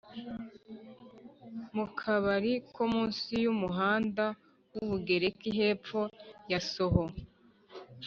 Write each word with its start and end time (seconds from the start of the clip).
mu 1.75 1.85
kabari 1.99 2.53
ko 2.73 2.81
munsi 2.93 3.31
yumuhanda 3.43 4.25
wubugereki 4.73 5.49
hepfo 5.59 6.01
ya 6.51 6.59
soho 6.71 7.03